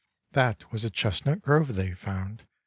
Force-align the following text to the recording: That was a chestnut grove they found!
That 0.31 0.71
was 0.71 0.83
a 0.83 0.89
chestnut 0.89 1.43
grove 1.43 1.75
they 1.75 1.91
found! 1.91 2.47